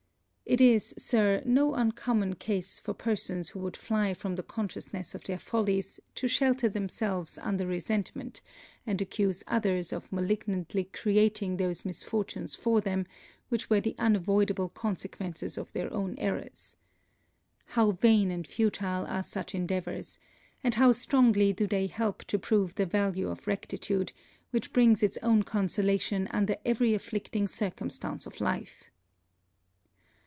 It 0.43 0.59
is, 0.59 0.93
Sir, 0.97 1.41
no 1.45 1.75
uncommon 1.75 2.33
case 2.35 2.77
for 2.77 2.93
persons 2.93 3.47
who 3.47 3.59
would 3.59 3.77
fly 3.77 4.13
from 4.13 4.35
the 4.35 4.43
consciousness 4.43 5.15
of 5.15 5.23
their 5.23 5.39
follies 5.39 6.01
to 6.15 6.27
shelter 6.27 6.67
themselves 6.67 7.37
under 7.37 7.65
resentment, 7.65 8.41
and 8.85 9.01
accuse 9.01 9.45
others 9.47 9.93
of 9.93 10.11
malignantly 10.11 10.83
creating 10.91 11.55
those 11.55 11.85
misfortunes 11.85 12.53
for 12.53 12.81
them 12.81 13.05
which 13.47 13.69
were 13.69 13.79
the 13.79 13.95
unavoidable 13.97 14.67
consequences 14.67 15.57
of 15.57 15.71
their 15.71 15.93
own 15.93 16.15
errors. 16.17 16.75
How 17.67 17.91
vain 17.91 18.29
and 18.29 18.45
futile 18.45 19.05
are 19.05 19.23
such 19.23 19.55
endeavours; 19.55 20.19
and 20.65 20.75
how 20.75 20.91
strongly 20.91 21.53
do 21.53 21.65
they 21.65 21.87
help 21.87 22.25
to 22.25 22.37
prove 22.37 22.75
the 22.75 22.85
value 22.85 23.29
of 23.29 23.47
rectitude, 23.47 24.11
which 24.49 24.73
brings 24.73 25.01
its 25.01 25.17
own 25.23 25.43
consolation 25.43 26.27
under 26.31 26.57
every 26.65 26.93
afflicting 26.93 27.47
circumstance 27.47 28.25
of 28.25 28.41
life. 28.41 28.89